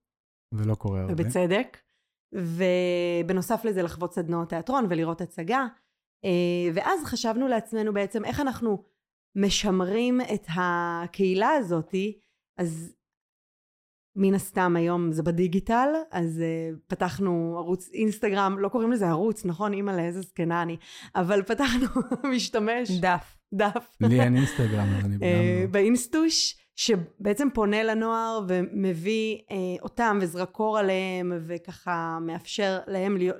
[0.52, 1.12] ולא קורה הרבה.
[1.12, 1.78] ובצדק.
[2.32, 5.66] ובנוסף לזה לחוות סדנאות תיאטרון ולראות הצגה.
[6.24, 8.84] אה, ואז חשבנו לעצמנו בעצם איך אנחנו
[9.36, 12.18] משמרים את הקהילה הזאתי
[12.58, 12.94] אז
[14.16, 19.72] מן הסתם היום זה בדיגיטל, אז uh, פתחנו ערוץ אינסטגרם, לא קוראים לזה ערוץ, נכון?
[19.72, 20.76] אימא לאיזה זקנה אני,
[21.14, 21.86] אבל פתחנו
[22.34, 22.90] משתמש.
[22.90, 23.36] דף.
[23.54, 23.96] דף.
[24.00, 29.42] לי אין אינסטגרם, אז אני uh, באינסטוש, שבעצם פונה לנוער ומביא uh,
[29.83, 33.31] אותם וזרקור עליהם, וככה מאפשר להם ל-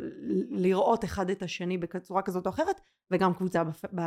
[0.51, 3.85] לראות אחד את השני בצורה כזאת או אחרת, וגם קבוצה, בפ...
[3.95, 4.01] ב...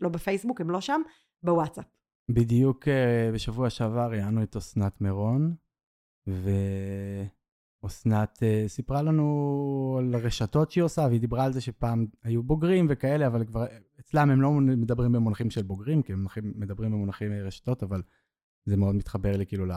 [0.00, 1.00] לא בפייסבוק, הם לא שם,
[1.42, 1.84] בוואטסאפ.
[2.28, 2.90] בדיוק uh,
[3.34, 5.54] בשבוע שעבר ראיינו את אסנת מירון,
[7.84, 12.86] ואסנת uh, סיפרה לנו על הרשתות שהיא עושה, והיא דיברה על זה שפעם היו בוגרים
[12.90, 13.66] וכאלה, אבל כבר
[14.00, 18.02] אצלם הם לא מדברים במונחים של בוגרים, כי הם מדברים במונחים רשתות, אבל
[18.66, 19.72] זה מאוד מתחבר לי כאילו ל,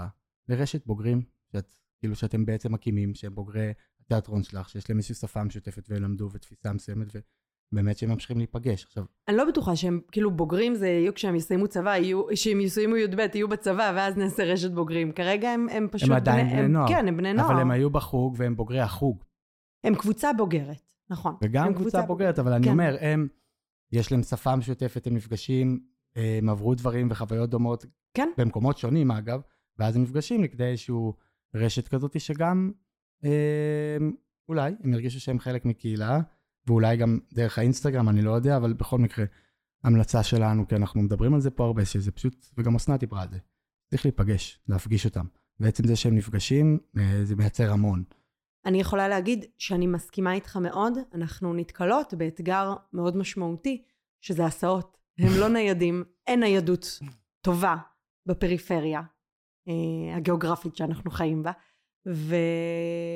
[0.50, 1.22] לרשת בוגרים,
[1.52, 3.72] שאת, כאילו שאתם בעצם מקימים, שהם בוגרי
[4.02, 7.08] התיאטרון שלך, שיש להם איזושהי שפה משותפת והם למדו ותפיסה מסוימת,
[7.72, 8.86] באמת שהם ממשיכים להיפגש.
[8.86, 9.06] עכשיו...
[9.28, 13.20] אני לא בטוחה שהם כאילו בוגרים זה יהיו כשהם יסיימו צבא, יהיו, כשהם יסיימו י"ב
[13.34, 15.12] יהיו בצבא ואז נעשה רשת בוגרים.
[15.12, 16.10] כרגע הם, הם פשוט...
[16.10, 16.88] הם עדיין בני, בני נוער.
[16.88, 17.52] כן, הם בני נוער.
[17.52, 19.24] אבל הם היו בחוג והם בוגרי החוג.
[19.84, 21.36] הם קבוצה בוגרת, נכון.
[21.44, 22.56] וגם קבוצה, קבוצה בוגרת, אבל כן.
[22.56, 23.28] אני אומר, הם,
[23.92, 25.80] יש להם שפה משותפת, הם נפגשים,
[26.18, 27.86] הם עברו דברים וחוויות דומות.
[28.14, 28.30] כן.
[28.38, 29.42] במקומות שונים אגב,
[29.80, 30.96] ואז הם נפגשים לכדי איזושהי
[31.56, 32.72] רשת כזאת שגם,
[33.26, 33.98] אה,
[34.50, 36.20] אולי, הם ירגישו שהם חלק מקהילה.
[36.68, 39.26] ואולי גם דרך האינסטגרם, אני לא יודע, אבל בכל מקרה,
[39.84, 43.30] המלצה שלנו, כי אנחנו מדברים על זה פה הרבה, שזה פשוט, וגם אסנת דיברה על
[43.30, 43.38] זה,
[43.90, 45.26] צריך להיפגש, להפגיש אותם.
[45.60, 48.04] בעצם זה שהם נפגשים, אה, זה מייצר המון.
[48.66, 53.84] אני יכולה להגיד שאני מסכימה איתך מאוד, אנחנו נתקלות באתגר מאוד משמעותי,
[54.22, 54.98] שזה הסעות.
[55.20, 57.00] הם לא ניידים, אין ניידות
[57.42, 57.76] טובה
[58.26, 59.02] בפריפריה
[59.68, 61.52] אה, הגיאוגרפית שאנחנו חיים בה.
[62.08, 62.36] ו...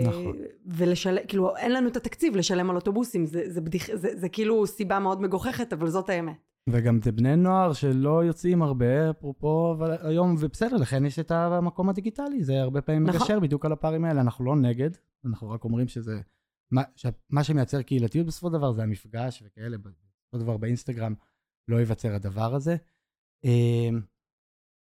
[0.03, 0.37] נכון.
[0.65, 4.67] ולשלם, כאילו אין לנו את התקציב לשלם על אוטובוסים, זה, זה, בדיח, זה, זה כאילו
[4.67, 6.35] סיבה מאוד מגוחכת, אבל זאת האמת.
[6.69, 11.89] וגם זה בני נוער שלא יוצאים הרבה, אפרופו, אבל היום, ובסדר, לכן יש את המקום
[11.89, 13.21] הדיגיטלי, זה הרבה פעמים נכון.
[13.21, 14.89] מגשר בדיוק על הפערים האלה, אנחנו לא נגד,
[15.25, 16.19] אנחנו רק אומרים שזה,
[16.71, 16.81] מה,
[17.29, 21.13] מה שמייצר קהילתיות בסופו של דבר זה המפגש וכאלה, בסופו של דבר באינסטגרם
[21.71, 22.75] לא ייווצר הדבר הזה.
[23.43, 24.01] אמ,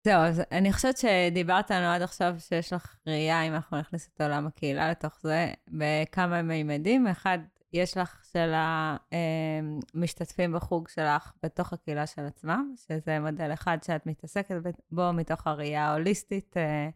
[0.07, 4.21] זהו, אז אני חושבת שדיברת לנו עד עכשיו שיש לך ראייה, אם אנחנו נכניס את
[4.21, 7.07] עולם הקהילה לתוך זה, בכמה מימדים.
[7.07, 7.39] אחד,
[7.73, 8.53] יש לך של
[9.93, 14.55] המשתתפים בחוג שלך בתוך הקהילה של עצמם, שזה מודל אחד שאת מתעסקת
[14.91, 16.89] בו מתוך הראייה ההוליסטית, אה,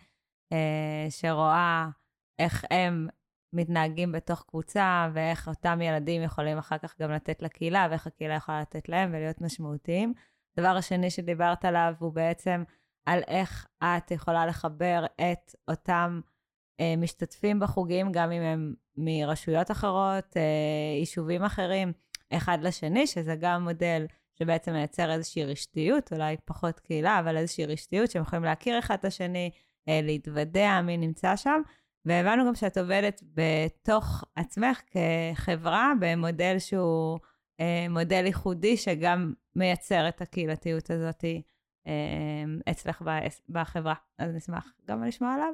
[0.54, 1.90] אה, שרואה
[2.40, 3.08] איך הם
[3.56, 8.62] מתנהגים בתוך קבוצה, ואיך אותם ילדים יכולים אחר כך גם לתת לקהילה, ואיך הקהילה יכולה
[8.62, 10.14] לתת להם ולהיות משמעותיים.
[10.58, 12.64] הדבר השני שדיברת עליו הוא בעצם
[13.06, 16.22] על איך את יכולה לחבר את אותם
[16.80, 20.42] אה, משתתפים בחוגים, גם אם הם מרשויות אחרות, אה,
[21.00, 21.94] יישובים אחרים,
[22.34, 24.06] אחד לשני, שזה גם מודל
[24.40, 29.06] שבעצם מייצר איזושהי רשתיות, אולי פחות קהילה, אבל איזושהי רשתיות שהם יכולים להכיר אחד את
[29.06, 29.52] השני,
[29.90, 31.62] אה, להתוודע מי נמצא שם.
[32.06, 37.20] והבנו גם שאת עובדת בתוך עצמך כחברה במודל שהוא
[37.60, 41.26] אה, מודל ייחודי שגם מייצר את הקהילתיות הזאת
[41.88, 43.04] אה, אצלך
[43.50, 43.96] בחברה.
[44.18, 45.54] אז נשמח גם לשמוע עליו.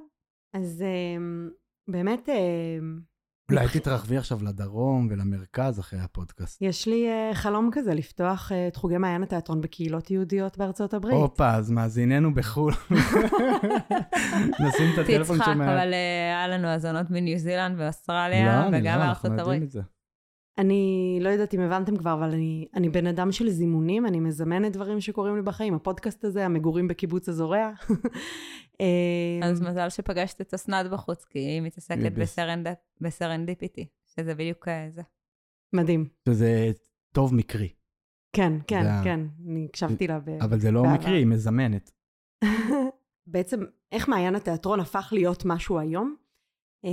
[0.54, 1.18] אז אה,
[1.88, 2.30] באמת...
[2.30, 2.80] אה,
[3.52, 6.62] אולי תתרחבי עכשיו לדרום ולמרכז אחרי הפודקאסט.
[6.62, 11.16] יש לי uh, חלום כזה, לפתוח uh, את חוגי מעיין התיאטרון בקהילות יהודיות בארצות הברית.
[11.16, 12.74] הופה, אז מאזיננו בחו"ל.
[14.66, 15.74] נשים את הטלפון תצחק, שמע...
[15.74, 19.64] אבל היה לנו האזנות מניו זילנד ואוסטרליה, לא, וגם לא, מארצות אנחנו יודעים הברית.
[19.64, 19.82] את זה.
[20.58, 24.72] אני לא יודעת אם הבנתם כבר, אבל אני, אני בן אדם של זימונים, אני מזמנת
[24.74, 25.74] דברים שקורים לי בחיים.
[25.74, 27.72] הפודקאסט הזה, המגורים בקיבוץ הזורע.
[28.82, 32.68] אה, אז מזל שפגשת את אסנת בחוץ, כי היא מתעסקת בס- ב serend-
[33.02, 35.02] ב serendipity, שזה בדיוק אה, זה.
[35.74, 36.06] מדהים.
[36.30, 36.72] שזה
[37.14, 37.70] טוב מקרי,
[38.36, 40.20] כן, כן, זה כן, אני הקשבתי לה.
[40.20, 40.30] ב...
[40.30, 40.94] אבל זה לא בעבר.
[40.94, 41.92] מקרי, היא מזמנת.
[43.28, 43.60] בעצם,
[43.92, 46.16] איך מעיין התיאטרון הפך להיות משהו היום?
[46.86, 46.90] אה,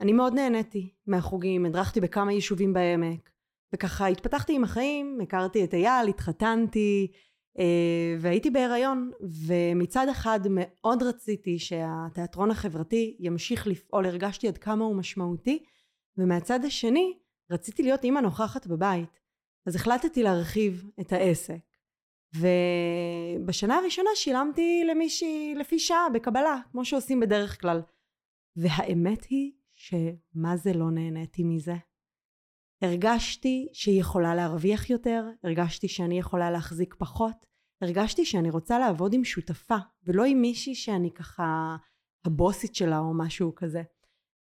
[0.00, 3.30] אני מאוד נהניתי מהחוגים, הדרכתי בכמה יישובים בעמק,
[3.72, 7.12] וככה התפתחתי עם החיים, הכרתי את אייל, התחתנתי,
[7.58, 9.10] אה, והייתי בהיריון,
[9.46, 15.64] ומצד אחד מאוד רציתי שהתיאטרון החברתי ימשיך לפעול, הרגשתי עד כמה הוא משמעותי,
[16.18, 17.18] ומהצד השני,
[17.50, 19.20] רציתי להיות אימא נוכחת בבית.
[19.66, 21.58] אז החלטתי להרחיב את העסק.
[22.34, 27.80] ובשנה הראשונה שילמתי למישהי לפי שעה בקבלה, כמו שעושים בדרך כלל.
[28.56, 31.76] והאמת היא שמה זה לא נהניתי מזה.
[32.82, 37.46] הרגשתי שהיא יכולה להרוויח יותר, הרגשתי שאני יכולה להחזיק פחות,
[37.82, 41.76] הרגשתי שאני רוצה לעבוד עם שותפה, ולא עם מישהי שאני ככה
[42.24, 43.82] הבוסית שלה או משהו כזה.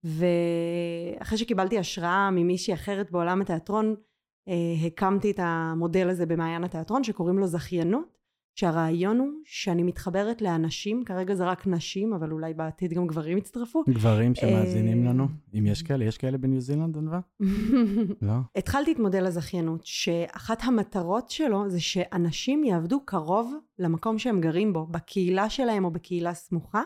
[0.04, 3.94] ואחרי שקיבלתי השראה ממישהי אחרת בעולם התיאטרון,
[4.48, 8.11] אה, הקמתי את המודל הזה במעיין התיאטרון שקוראים לו זכיינות,
[8.54, 13.82] שהרעיון הוא שאני מתחברת לאנשים, כרגע זה רק נשים, אבל אולי בעתיד גם גברים יצטרפו.
[13.88, 17.20] גברים שמאזינים אה, לנו, אם יש כאלה, יש כאלה בניו זילנד, ענווה?
[18.22, 18.34] לא?
[18.56, 24.86] התחלתי את מודל הזכיינות, שאחת המטרות שלו זה שאנשים יעבדו קרוב למקום שהם גרים בו,
[24.86, 26.82] בקהילה שלהם או בקהילה סמוכה,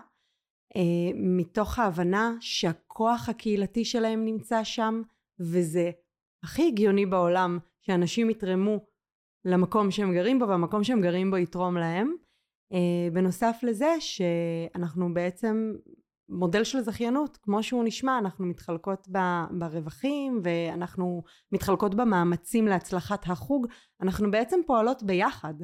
[0.76, 0.82] אה,
[1.14, 5.02] מתוך ההבנה שהכוח הקהילתי שלהם נמצא שם,
[5.40, 5.90] וזה
[6.42, 8.80] הכי הגיוני בעולם שאנשים יתרמו
[9.46, 12.12] למקום שהם גרים בו, והמקום שהם גרים בו יתרום להם.
[12.72, 15.72] אה, בנוסף לזה שאנחנו בעצם
[16.28, 19.08] מודל של זכיינות, כמו שהוא נשמע, אנחנו מתחלקות
[19.50, 23.66] ברווחים ואנחנו מתחלקות במאמצים להצלחת החוג,
[24.02, 25.54] אנחנו בעצם פועלות ביחד.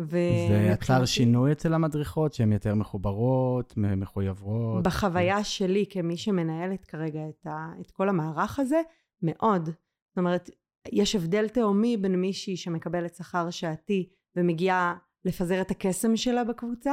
[0.00, 4.82] ו- זה יצר שינוי אצל המדריכות, שהן יותר מחוברות, מחויבות.
[4.82, 8.80] בחוויה שלי כמי שמנהלת כרגע את, ה, את כל המערך הזה,
[9.22, 9.64] מאוד.
[9.66, 10.50] זאת אומרת,
[10.92, 16.92] יש הבדל תהומי בין מישהי שמקבלת שכר שעתי ומגיעה לפזר את הקסם שלה בקבוצה,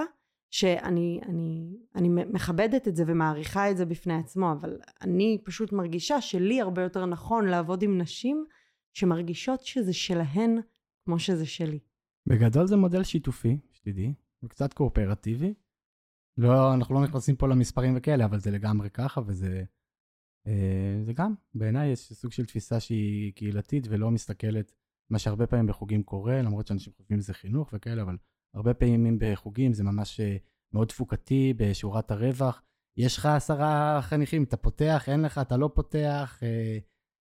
[0.52, 6.22] שאני אני, אני מכבדת את זה ומעריכה את זה בפני עצמו, אבל אני פשוט מרגישה
[6.22, 8.46] שלי הרבה יותר נכון לעבוד עם נשים
[8.94, 10.60] שמרגישות שזה שלהן
[11.06, 11.80] כמו שזה שלי.
[12.28, 15.54] בגדול זה מודל שיתופי, שתדעי, וקצת קואופרטיבי.
[16.38, 19.64] לא, אנחנו לא נכנסים פה למספרים וכאלה, אבל זה לגמרי ככה, וזה
[21.06, 24.72] זה גם, בעיניי יש סוג של תפיסה שהיא קהילתית ולא מסתכלת,
[25.10, 28.18] מה שהרבה פעמים בחוגים קורה, למרות שאנשים חושבים שזה חינוך וכאלה, אבל
[28.54, 30.38] הרבה פעמים בחוגים זה ממש אה,
[30.74, 32.62] מאוד תפוקתי בשורת הרווח.
[32.98, 36.78] יש לך עשרה חניכים, אתה פותח, אין לך, אתה לא פותח, אה,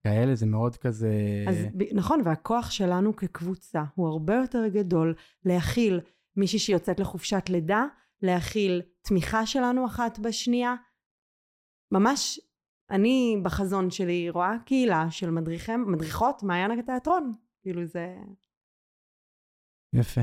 [0.04, 1.44] כאלה, זה מאוד כזה...
[1.48, 1.56] אז
[1.94, 5.14] נכון, והכוח שלנו כקבוצה הוא הרבה יותר גדול
[5.44, 6.00] להכיל
[6.36, 7.86] מישהי שיוצאת לחופשת לידה,
[8.22, 10.74] להכיל תמיכה שלנו אחת בשנייה.
[11.92, 12.40] ממש,
[12.90, 17.34] אני בחזון שלי רואה קהילה של מדריכם, מדריכות מעיין התיאטרון.
[17.62, 18.16] כאילו זה...
[19.92, 20.20] יפה.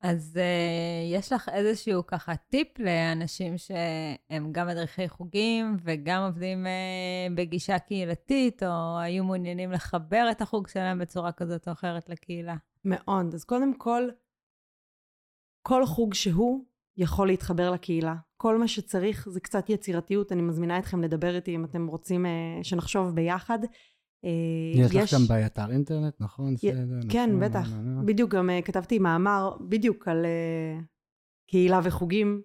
[0.00, 7.34] אז uh, יש לך איזשהו ככה טיפ לאנשים שהם גם מדריכי חוגים וגם עובדים uh,
[7.34, 12.56] בגישה קהילתית, או היו מעוניינים לחבר את החוג שלהם בצורה כזאת או אחרת לקהילה?
[12.84, 13.34] מאוד.
[13.34, 14.08] אז קודם כל,
[15.62, 16.64] כל חוג שהוא
[16.96, 18.14] יכול להתחבר לקהילה.
[18.36, 20.32] כל מה שצריך זה קצת יצירתיות.
[20.32, 22.28] אני מזמינה אתכם לדבר איתי אם אתם רוצים uh,
[22.64, 23.58] שנחשוב ביחד.
[24.24, 26.54] אה, יש לך גם באתר אינטרנט, נכון?
[27.08, 27.68] כן, נכון, בטח.
[28.04, 30.80] בדיוק, גם אה, כתבתי מאמר בדיוק על אה,
[31.50, 32.42] קהילה וחוגים,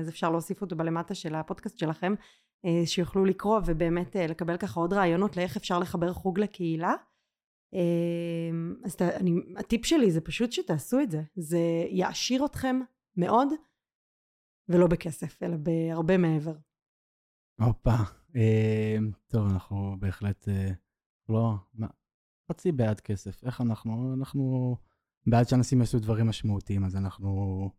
[0.00, 2.14] אז אפשר להוסיף אותו בלמטה של הפודקאסט שלכם,
[2.84, 6.94] שיוכלו לקרוא ובאמת לקבל ככה עוד רעיונות לאיך אפשר לחבר חוג לקהילה.
[8.84, 11.22] אז אני, הטיפ שלי זה פשוט שתעשו את זה.
[11.36, 11.58] זה
[11.90, 12.80] יעשיר אתכם
[13.16, 13.48] מאוד,
[14.68, 16.54] ולא בכסף, אלא בהרבה מעבר.
[17.60, 17.96] הופה.
[19.26, 20.48] טוב, אנחנו בהחלט
[21.28, 21.86] לא, מה,
[22.50, 23.44] חצי בעד כסף.
[23.44, 24.76] איך אנחנו, אנחנו
[25.26, 27.70] בעד שאנשים יעשו דברים משמעותיים, אז אנחנו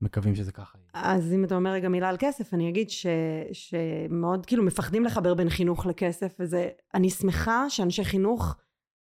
[0.00, 0.90] מקווים שזה ככה יהיה.
[0.94, 3.06] אז אם אתה אומר רגע מילה על כסף, אני אגיד ש,
[3.52, 8.56] שמאוד כאילו מפחדים לחבר בין חינוך לכסף, וזה, אני שמחה שאנשי חינוך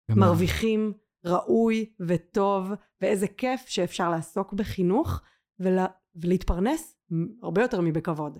[0.09, 0.93] מרוויחים
[1.25, 2.71] ראוי וטוב,
[3.01, 5.21] ואיזה כיף שאפשר לעסוק בחינוך
[5.59, 6.97] ולה, ולהתפרנס
[7.43, 8.39] הרבה יותר מבכבוד.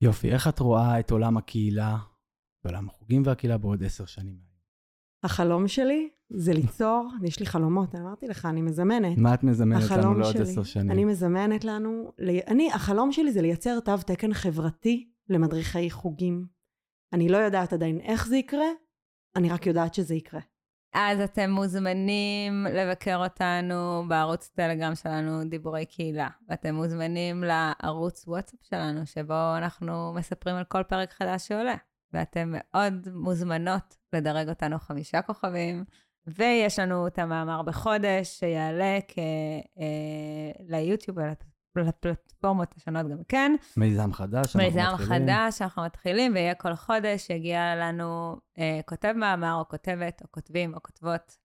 [0.00, 1.96] יופי, איך את רואה את עולם הקהילה
[2.64, 4.38] בעולם החוגים והקהילה בעוד עשר שנים.
[5.22, 9.18] החלום שלי זה ליצור, יש לי חלומות, אמרתי לך, אני מזמנת.
[9.18, 10.90] מה את מזמנת לנו לעוד עשר שנים?
[10.90, 12.12] אני מזמנת לנו,
[12.46, 16.46] אני, החלום שלי זה לייצר תו תקן חברתי למדריכי חוגים.
[17.12, 18.66] אני לא יודעת עדיין איך זה יקרה,
[19.36, 20.40] אני רק יודעת שזה יקרה.
[20.98, 26.28] אז אתם מוזמנים לבקר אותנו בערוץ טלגרם שלנו, דיבורי קהילה.
[26.48, 31.74] ואתם מוזמנים לערוץ וואטסאפ שלנו, שבו אנחנו מספרים על כל פרק חדש שעולה.
[32.12, 35.84] ואתן מאוד מוזמנות לדרג אותנו חמישה כוכבים.
[36.26, 39.18] ויש לנו את המאמר בחודש שיעלה כ...
[39.78, 41.18] אה, ליוטיוב
[41.76, 43.56] ולפלטפורמות השונות גם כן.
[43.76, 49.68] מיזם חדש, מיזם חדש שאנחנו מתחילים, ויהיה כל חודש, יגיע לנו אה, כותב מאמר, או
[49.68, 51.36] כותבת, או כותבים, או כותבות,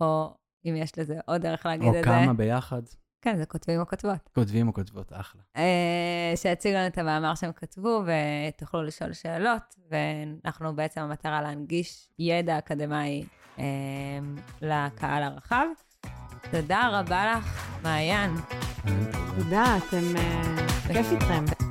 [0.00, 0.34] או
[0.64, 1.98] אם יש לזה עוד דרך להגיד את זה.
[1.98, 2.82] או כמה ביחד.
[3.22, 4.28] כן, זה כותבים או כותבות.
[4.34, 5.42] כותבים או כותבות, אחלה.
[5.56, 12.58] Uh, שיציגו לנו את המאמר שהם כתבו ותוכלו לשאול שאלות, ואנחנו בעצם המטרה להנגיש ידע
[12.58, 13.24] אקדמאי
[13.56, 13.60] uh,
[14.62, 15.66] לקהל הרחב.
[16.50, 18.36] תודה רבה לך, מעיין.
[19.36, 20.16] תודה, אתם...
[20.16, 21.63] Uh, כיף איתכם.